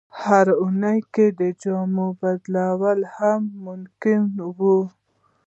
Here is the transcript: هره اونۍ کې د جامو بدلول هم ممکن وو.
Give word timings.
هره 0.23 0.53
اونۍ 0.61 0.99
کې 1.13 1.25
د 1.39 1.41
جامو 1.61 2.07
بدلول 2.19 2.99
هم 3.15 3.41
ممکن 3.65 4.23
وو. 4.57 4.79